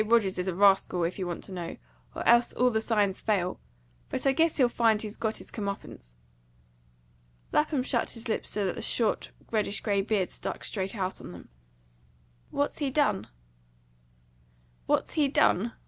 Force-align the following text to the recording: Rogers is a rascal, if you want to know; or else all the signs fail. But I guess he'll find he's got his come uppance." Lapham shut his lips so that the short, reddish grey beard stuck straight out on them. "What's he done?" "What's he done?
Rogers 0.09 0.39
is 0.39 0.47
a 0.47 0.55
rascal, 0.55 1.03
if 1.03 1.19
you 1.19 1.27
want 1.27 1.43
to 1.43 1.51
know; 1.51 1.77
or 2.15 2.27
else 2.27 2.53
all 2.53 2.71
the 2.71 2.81
signs 2.81 3.21
fail. 3.21 3.59
But 4.09 4.25
I 4.25 4.31
guess 4.31 4.57
he'll 4.57 4.67
find 4.67 4.99
he's 4.99 5.15
got 5.15 5.37
his 5.37 5.51
come 5.51 5.65
uppance." 5.67 6.15
Lapham 7.51 7.83
shut 7.83 8.09
his 8.09 8.27
lips 8.27 8.49
so 8.49 8.65
that 8.65 8.73
the 8.73 8.81
short, 8.81 9.29
reddish 9.51 9.81
grey 9.81 10.01
beard 10.01 10.31
stuck 10.31 10.63
straight 10.63 10.95
out 10.95 11.21
on 11.21 11.33
them. 11.33 11.49
"What's 12.49 12.79
he 12.79 12.89
done?" 12.89 13.27
"What's 14.87 15.13
he 15.13 15.27
done? 15.27 15.73